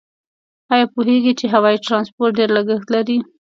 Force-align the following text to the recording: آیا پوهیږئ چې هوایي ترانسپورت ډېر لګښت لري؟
آیا 0.73 0.85
پوهیږئ 0.93 1.33
چې 1.39 1.45
هوایي 1.53 1.79
ترانسپورت 1.85 2.31
ډېر 2.39 2.49
لګښت 2.57 2.87
لري؟ 2.95 3.17